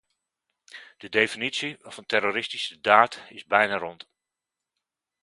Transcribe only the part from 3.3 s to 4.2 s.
bijna rond.